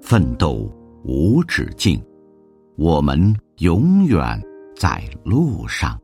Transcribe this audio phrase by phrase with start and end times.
[0.00, 0.70] 奋斗
[1.04, 2.02] 无止境，
[2.76, 4.20] 我们永远
[4.74, 6.00] 在路上。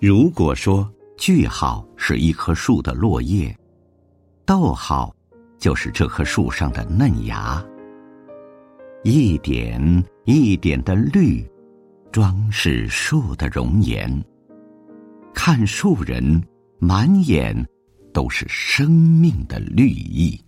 [0.00, 3.56] 如果说句号是一棵树的落叶，
[4.44, 5.14] 逗号
[5.56, 7.64] 就是这棵树上的嫩芽。
[9.04, 11.48] 一点一点的绿，
[12.10, 14.08] 装饰树的容颜。
[15.36, 16.42] 看树人
[16.80, 17.54] 满眼
[18.12, 20.42] 都是生命的绿意。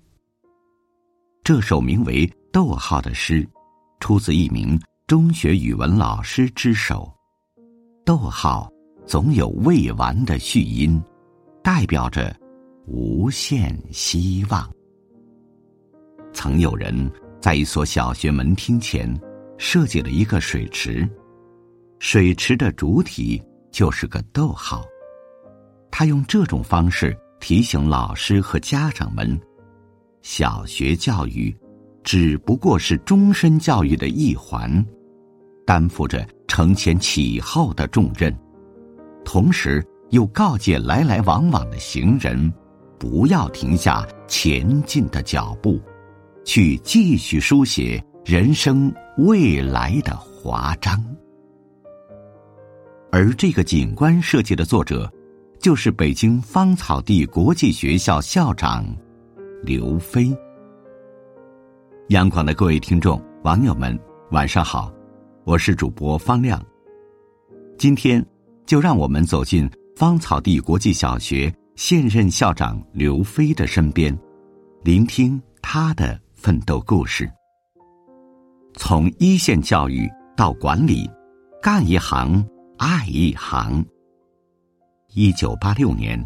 [1.44, 3.46] 这首名为《逗号》的诗，
[4.00, 7.08] 出自一名中学语文老师之手。
[8.04, 8.68] 逗号
[9.06, 11.00] 总有未完的序音，
[11.62, 12.34] 代表着
[12.86, 14.68] 无限希望。
[16.32, 17.08] 曾有人。
[17.40, 19.08] 在一所小学门厅前，
[19.58, 21.08] 设计了一个水池，
[22.00, 23.40] 水池的主体
[23.78, 24.84] 就是个逗号。
[25.88, 29.40] 他用这种方式提醒老师和家长们：
[30.20, 31.56] 小学教育
[32.02, 34.84] 只不过是终身教育的一环，
[35.64, 38.36] 担负着承前启后的重任。
[39.24, 42.52] 同时，又告诫来来往往的行人，
[42.98, 45.80] 不要停下前进的脚步。
[46.44, 51.00] 去继续书写人生未来的华章，
[53.10, 55.10] 而这个景观设计的作者，
[55.60, 58.84] 就是北京芳草地国际学校校长
[59.62, 60.34] 刘飞。
[62.08, 63.98] 央广的各位听众、网友们，
[64.30, 64.92] 晚上好，
[65.44, 66.62] 我是主播方亮。
[67.78, 68.24] 今天，
[68.66, 74.16] 就让我们走进芳草地国际小学现任校长刘飞的身边，
[74.82, 76.18] 聆听他的。
[76.40, 77.28] 奋斗故事，
[78.74, 81.10] 从一线教育到管理，
[81.60, 82.46] 干一行
[82.78, 83.84] 爱一行。
[85.12, 86.24] 一九八六年，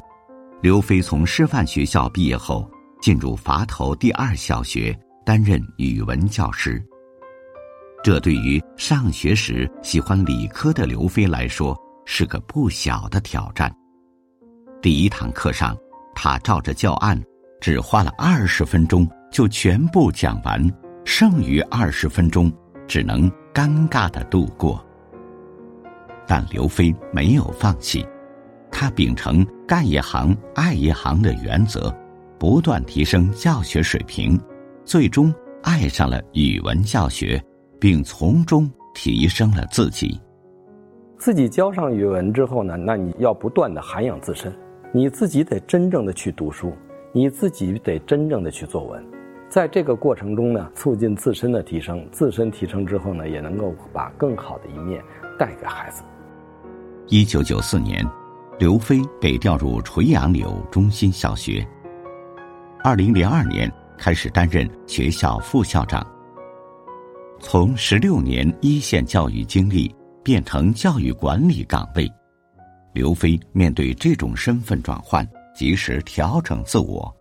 [0.60, 6.84] 刘飞从师范学校毕业后，进入垡头第二小学担任语文教师。
[8.04, 11.74] 这对于上学时喜欢理科的刘飞来说
[12.04, 13.74] 是个不小的挑战。
[14.82, 15.74] 第一堂课上，
[16.14, 17.18] 他照着教案，
[17.62, 19.08] 只花了二十分钟。
[19.30, 20.62] 就全部讲完，
[21.06, 22.52] 剩余二十分钟
[22.86, 24.86] 只能尴尬的度过。
[26.34, 28.06] 但刘飞没有放弃，
[28.70, 31.94] 他秉承干一行爱一行的原则，
[32.38, 34.40] 不断提升教学水平，
[34.82, 35.30] 最终
[35.62, 37.38] 爱上了语文教学，
[37.78, 40.18] 并从中提升了自己。
[41.18, 44.50] 自己教上语文之后呢，那你要不断的涵养自身，
[44.90, 46.72] 你自己得真正的去读书，
[47.12, 49.04] 你自己得真正的去作文。
[49.50, 55.04] 在这个过程中呢，促进自身的提升，自身提升之后呢，也能够把更好的一面
[55.38, 56.02] 带给孩子。
[57.08, 58.06] 一九九四年，
[58.58, 61.66] 刘飞被调入垂杨柳中心小学。
[62.82, 66.06] 二零零二年开始担任学校副校长。
[67.38, 72.10] 从十六年一线教育经历变成教育管理岗位，
[72.92, 77.14] 刘飞面对这种身份转换，及时调整自我。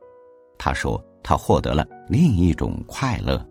[0.58, 1.04] 他说。
[1.24, 3.46] 他获得了另一种快乐，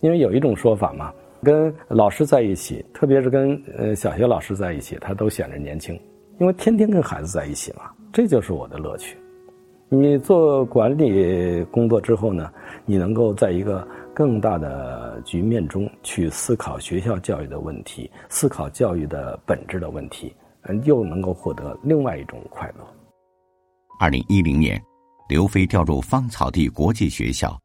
[0.00, 5.98] 因为有一种说法嘛，跟老师在一起，特别是跟呃小学老师在一起，他都显着年轻，
[6.38, 9.16] 因为天天跟孩子在一起嘛，这就是我的乐趣。
[9.88, 12.50] 你做管理工作之后呢，
[12.84, 22.86] 你能够在一个更大的局面中去思考学校教育的问题，思考教育的本质的问题，嗯，又能够获得另外一种快乐。
[23.98, 24.80] 二零一零年。
[25.28, 27.56] 刘飞调入芳草地国际学校，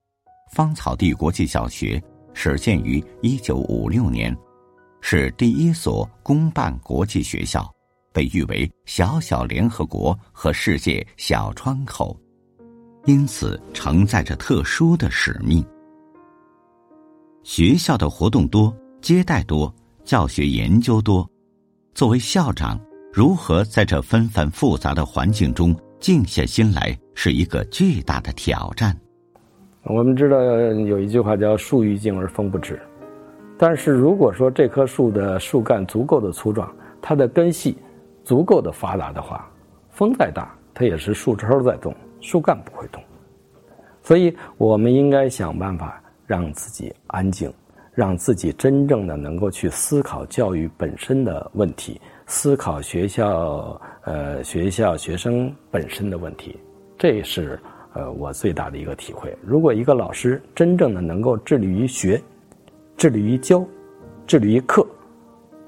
[0.53, 1.99] 芳草地国际小学
[2.35, 4.35] 始建于一九五六年，
[5.01, 7.67] 是第一所公办国际学校，
[8.13, 12.15] 被誉为“小小联合国”和“世界小窗口”，
[13.05, 15.65] 因此承载着特殊的使命。
[17.43, 21.27] 学校的活动多，接待多，教学研究多，
[21.93, 22.79] 作为校长，
[23.13, 25.75] 如何在这纷繁复杂的环境中？
[25.97, 28.95] 静下心来是一个巨大的挑战。
[29.85, 32.79] 我们知道有一句话叫“树欲静而风不止”，
[33.55, 37.77] 但是如果说这棵树的树干足够的粗壮，它的根系
[38.23, 39.47] 足够的发达的话，
[39.91, 42.99] 风再大，它也是树梢在动，树干不会动。
[44.01, 47.53] 所以，我们应该想办法让自己安静，
[47.93, 52.01] 让自己真正的能够去思考教育本身的问题。
[52.25, 56.57] 思考学校，呃，学校学生本身的问题，
[56.97, 57.59] 这是
[57.95, 59.35] 呃我最大的一个体会。
[59.41, 62.21] 如果一个老师真正的能够致力于学，
[62.97, 63.65] 致力于教，
[64.27, 64.85] 致力于课，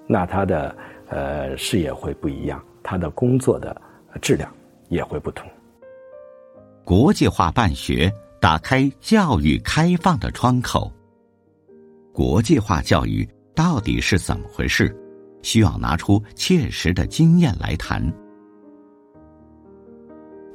[0.06, 0.76] 那他的
[1.08, 3.76] 呃事业会不一样，他的工作的
[4.22, 4.54] 质量
[4.90, 5.50] 也会不同。
[6.84, 10.92] 国际化办学打开教育开放的窗口。
[12.14, 14.96] 国际化教育到底是怎么回事？
[15.44, 18.02] 需要拿出切实的经验来谈。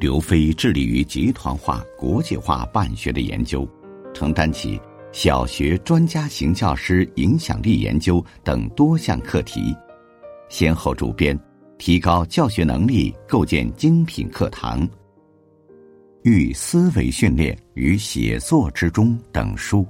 [0.01, 3.69] 刘飞致力于集团化、国际化办学的研究，
[4.13, 4.81] 承担起
[5.13, 9.75] 小学专家型教师影响力研究等多项课题，
[10.49, 11.39] 先后主编
[11.79, 14.81] 《提高教学能力，构建精品课堂》
[16.23, 19.87] 《寓思维训练与写作之中》等书。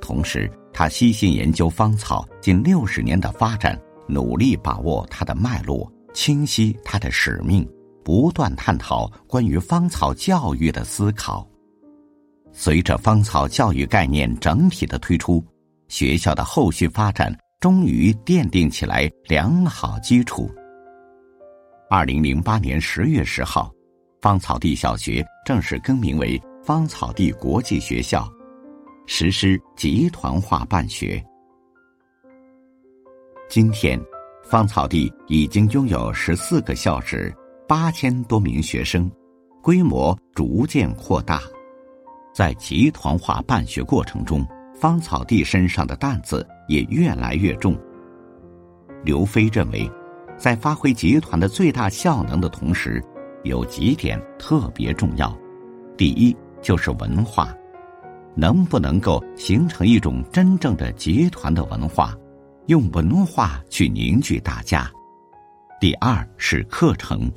[0.00, 7.66] 同时，他悉心研究芳草近六十年的发展，努力把握它的脉络，清晰它的使命。
[8.04, 11.48] 不断探讨关于芳草教育的思考。
[12.52, 15.44] 随着芳草教育概念整体的推出，
[15.88, 20.48] 学校的后续发展终于奠定起来良好基础。
[21.90, 23.72] 二零零八年十月十号，
[24.20, 28.28] 芳草地小学正式更名为芳草地国际学校，
[29.06, 31.24] 实施集团化办学。
[33.48, 34.00] 今天，
[34.44, 37.34] 芳草地已经拥有十四个校址。
[37.76, 39.10] 八千多名学生，
[39.60, 41.42] 规模逐渐扩大。
[42.32, 47.76] 在集团化办学过程中，芳草地身上的担子也越来越重。
[49.02, 49.90] 刘飞认为，
[50.36, 53.02] 在发挥集团的最大效能的同时，
[53.42, 55.36] 有几点特别重要。
[55.96, 56.32] 第一，
[56.62, 57.52] 就是文化，
[58.36, 62.16] 能不能够形成一种真正的集团的文化，
[62.66, 64.88] 用文化去凝聚大家。
[65.80, 67.28] 第二是课程。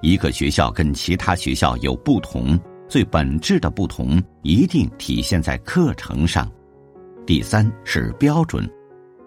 [0.00, 2.58] 一个学校跟其他学校有不同，
[2.88, 6.50] 最本质的不同一定体现在课程上。
[7.26, 8.68] 第三是标准，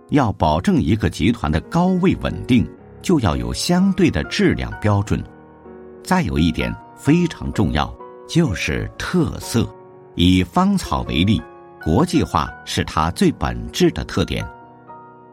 [0.10, 2.68] 要保证一个集团的高位稳定，
[3.02, 5.22] 就要有相对的质量标准。
[6.04, 7.94] 再有一点非常重要，
[8.28, 9.68] 就是特色。
[10.16, 11.42] 以芳草为例，
[11.84, 14.46] 国际化是它最本质的特点。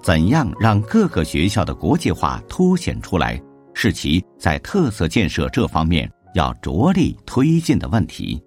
[0.01, 3.41] 怎样让各个学校的国际化凸显出来？
[3.81, 8.43] 是其在特色建设这方面要着力推进的问题。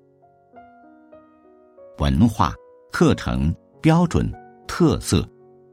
[1.99, 2.53] 文化、
[2.91, 4.29] 课程、标准、
[4.67, 5.25] 特色，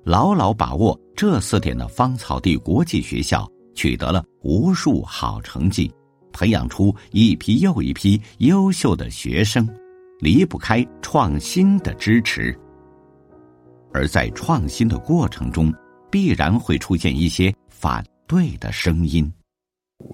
[0.05, 5.93] 牢牢把握这四点的芳草地国际学校取得了无数好成绩，
[6.33, 9.69] 培养出一批又一批优秀的学生，
[10.21, 12.57] 离不开创新的支持。
[13.93, 15.75] 而在创新的过程中，
[16.13, 19.29] 必然会出现一些反对的声音。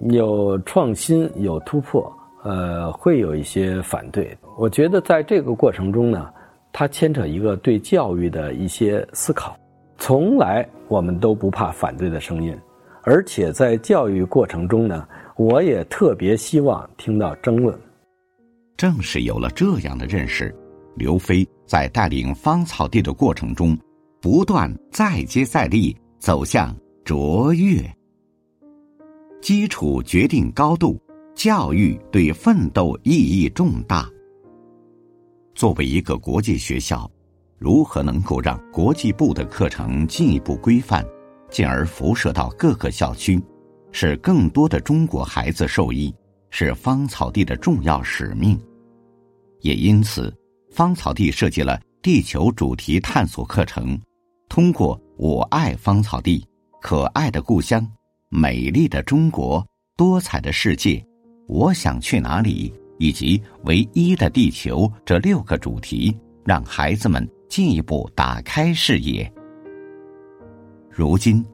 [0.09, 2.11] 有创新，有突破，
[2.43, 4.35] 呃，会有一些反对。
[4.57, 6.31] 我觉得在这个过程中呢，
[6.73, 9.55] 它牵扯一个对教育的一些思考。
[9.97, 12.57] 从来我们都不怕反对的声音，
[13.03, 17.77] 而且在教育过程中呢，我也特别希望听到争论。
[18.75, 20.53] 正是有了这样的认识，
[20.95, 23.77] 刘飞在带领芳草地的过程中，
[24.19, 27.79] 不断再接再厉，走向卓越。
[29.41, 30.99] 基础决定高度，
[31.35, 34.09] 教育对奋斗意义重大。
[35.53, 37.09] 作为一个国际学校，
[37.57, 41.05] 如何能够让国际部的课程进一步规范，
[41.49, 43.39] 进而辐射到各个校区，
[43.91, 46.13] 使更多的中国孩子受益，
[46.49, 48.59] 是芳草地的重要使命。
[49.61, 50.35] 也因此，
[50.71, 53.99] 芳草地设计了地球主题探索课程，
[54.49, 56.45] 通过“我爱芳草地，
[56.81, 57.87] 可爱的故乡”。
[58.29, 59.65] 美丽的中国，
[59.95, 61.03] 多彩的世界，
[61.47, 62.73] 我想去哪里？
[62.97, 69.31] 以及唯一的地球这六个主题，让孩子们进一步打开视野。
[70.89, 71.45] 如今，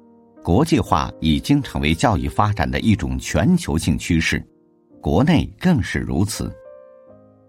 [0.43, 4.43] 国际化已经成为教育发展的一种全球性趋势，
[5.01, 6.55] 国内更是如此。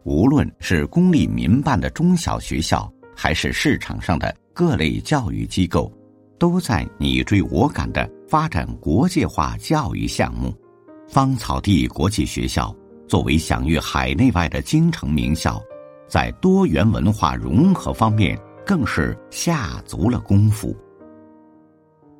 [0.04, 5.92] 无论是公立民办的中小学校，还是市场上的各类教育机构。
[6.38, 10.54] 都在你追我赶的发展国际化教育项目。
[11.06, 12.74] 芳草地国际学校
[13.06, 15.60] 作为享誉海内外的京城名校，
[16.06, 18.34] 在多元文化融合方面
[18.64, 20.74] 更是下足了功夫。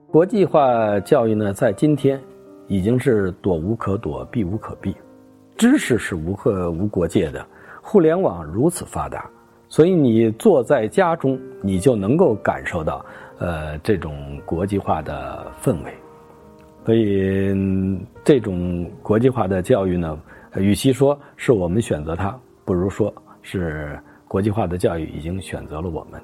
[0.06, 2.22] 国际化教育呢，在今天
[2.68, 4.94] 已经是躲无可躲、避无可避。
[5.56, 7.42] 知识是无可无国界的，
[7.80, 9.26] 互联网如此发达，
[9.66, 13.02] 所以你坐在家中，你就能够感受到。
[13.38, 15.92] 呃，这种国际化的氛围，
[16.84, 17.54] 所以
[18.24, 20.18] 这种国际化的教育呢，
[20.56, 26.20] 与其说是我们选择它，不如说是国际化的教育已经选择了我们。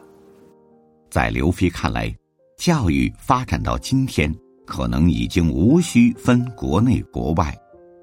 [1.10, 2.12] 在刘飞看来，
[2.56, 4.34] 教育发展到今天，
[4.66, 7.56] 可能已经无需分国内国外，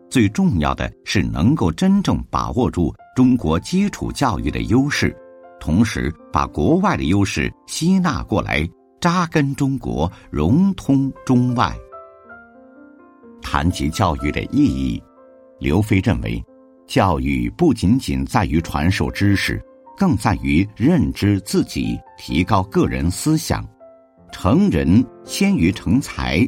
[0.09, 5.15] 最重要的是能够真正把握住中国基础教育的优势，
[5.59, 8.67] 同时把国外的优势吸纳过来，
[9.01, 11.75] 扎根中国，融通中外。
[13.45, 14.99] 谈及教育的意义，
[15.59, 16.43] 刘飞认为，
[16.87, 19.61] 教育不仅仅在于传授知识，
[19.95, 23.63] 更在于认知自己，提高个人思想。
[24.31, 26.43] 成人先于成才，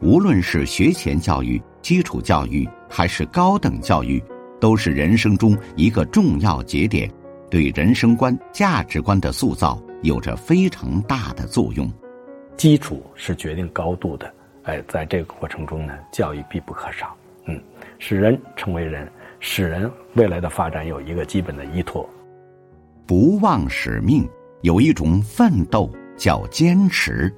[0.00, 4.20] 无论是学前教育、基础教育还是高等教育，
[4.58, 7.12] 都是人生中一个重要节点，
[7.50, 11.92] 对人生观、价值观的塑造有着非常大的作用。
[12.56, 14.34] 基础是决定高度的，
[14.64, 17.16] 哎，在这个过程中呢，教育必不可少。
[17.46, 17.60] 嗯，
[17.98, 22.08] 使人成为人，使人未来的发展有一个基本的依托。
[23.06, 24.28] 不忘使命，
[24.60, 25.90] 有一种奋斗。
[26.14, 27.34] 叫坚持。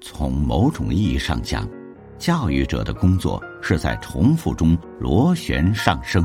[0.00, 1.68] 从某种意义上讲，
[2.16, 6.24] 教育者的工作是在重复中螺旋上升。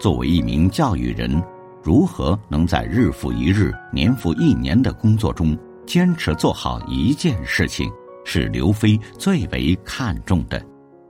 [0.00, 1.40] 作为一名教育人，
[1.84, 7.88] 如何能在日复一日、年复一年的工作中坚持做好一件事情，
[8.24, 10.60] 是刘飞最为看重的。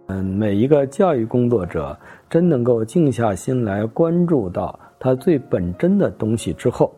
[0.09, 6.95] 嗯，每一个教育工作者真能够静下心来关注到他最本真的东西之后。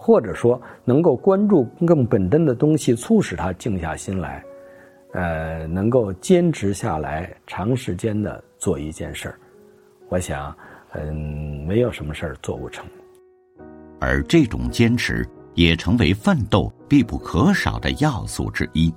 [0.00, 4.44] 或者说，能够关注更本真的东西，促使他静下心来，
[5.12, 9.34] 呃，能够坚持下来，长时间的做一件事儿。
[10.08, 10.56] 我想，
[10.92, 12.86] 嗯，没有什么事儿做不成。
[13.98, 18.94] 而这种坚持也成为奋斗必不可少的要素之一。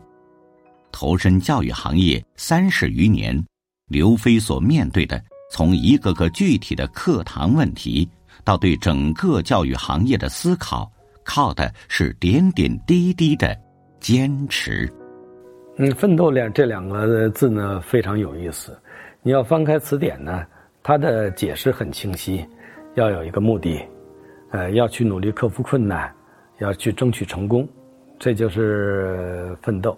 [0.92, 3.44] 投身教育行业三十余年，
[3.88, 5.22] 刘飞所面对的，
[5.52, 8.10] 从一个个具体的课堂问题。
[8.44, 10.92] 到对整个教育行业的思考，
[11.24, 13.56] 靠的是点点滴滴的
[14.00, 14.92] 坚持。
[15.78, 18.76] 嗯，奋斗两这两个字呢非常有意思。
[19.22, 20.44] 你要翻开词典呢，
[20.82, 22.44] 它的解释很清晰，
[22.96, 23.80] 要有一个目的，
[24.50, 26.12] 呃，要去努力克服困难，
[26.58, 27.68] 要去争取成功，
[28.18, 29.96] 这就是奋斗。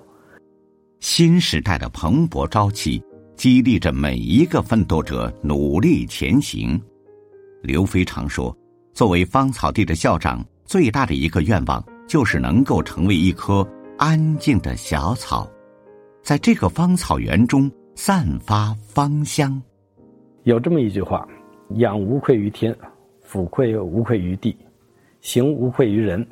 [1.04, 3.04] 新时代的蓬勃朝气，
[3.36, 6.82] 激励着每一个奋斗者努力前行。
[7.62, 8.58] 刘飞常说
[8.96, 13.68] ：“作为芳草地的校长，最大的一个愿望就是能够成为一棵
[13.98, 15.46] 安静的小草，
[16.22, 19.62] 在这个芳草园中散发芳香。”
[20.44, 21.28] 有这么一句话
[21.76, 22.74] ：“养无愧于天，
[23.30, 24.56] 抚愧无愧于地，
[25.20, 26.26] 行无愧于人，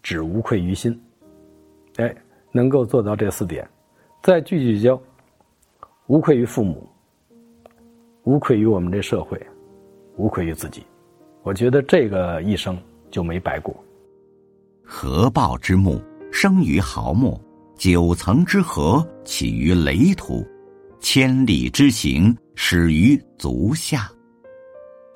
[0.00, 0.96] 止无愧于心。”
[1.98, 2.14] 哎，
[2.52, 3.68] 能够做到这四点，
[4.22, 5.00] 再聚聚焦，
[6.06, 6.88] 无愧于父母，
[8.22, 9.40] 无愧于我们这社会。
[10.16, 10.84] 无愧于自己，
[11.42, 12.78] 我觉得这个一生
[13.10, 13.74] 就没白过。
[14.84, 16.00] 合抱之木，
[16.30, 17.36] 生于毫末；
[17.76, 20.46] 九层之河，起于垒土；
[21.00, 24.08] 千里之行，始于足下。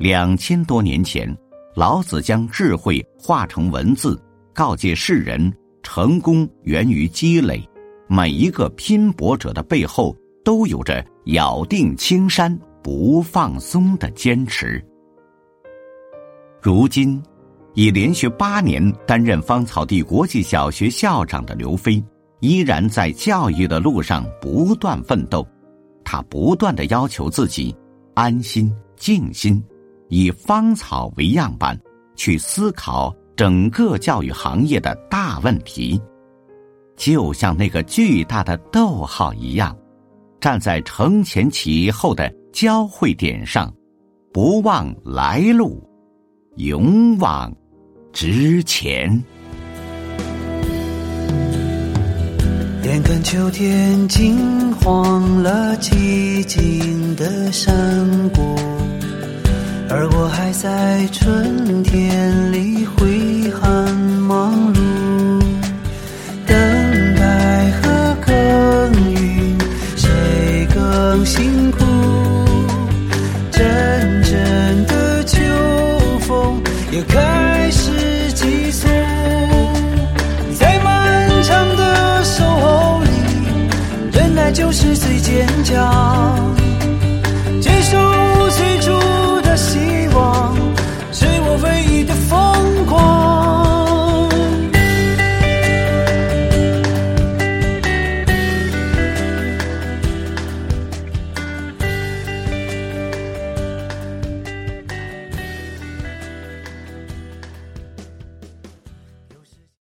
[0.00, 1.32] 两千多年前，
[1.76, 4.20] 老子将智慧化成文字，
[4.52, 7.62] 告诫世人：成功源于积累。
[8.08, 14.84] 每一个拼搏者的背后，都有着咬定青山不放松的坚持。
[16.62, 17.22] 如今，
[17.74, 22.02] 已连续八年担任芳草地国际小学校长的刘飞，
[22.40, 25.46] 依然在教育的路上不断奋斗。
[26.04, 27.74] 他不断的要求自己，
[28.14, 29.62] 安心静心，
[30.08, 31.76] 以芳草为样板，
[32.14, 36.00] 去思考整个教育行业的大问题。
[36.96, 39.76] 就像那个巨大的逗号一样，
[40.40, 43.72] 站在承前启后的交汇点上，
[44.32, 45.82] 不忘来路。
[46.56, 47.54] 勇往
[48.12, 49.22] 直前。
[52.82, 57.74] 眼看秋天金黄了寂静的山
[58.30, 58.40] 谷，
[59.90, 63.65] 而我还在春天里挥毫